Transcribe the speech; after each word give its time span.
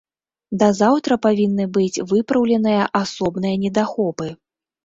Да 0.61 0.69
заўтра 0.79 1.17
павінны 1.25 1.67
быць 1.77 2.01
выпраўленыя 2.13 2.89
асобныя 3.03 3.55
недахопы. 3.67 4.27